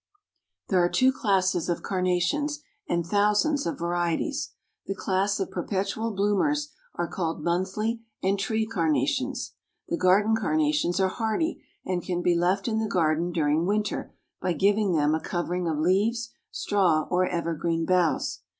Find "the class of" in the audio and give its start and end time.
4.87-5.51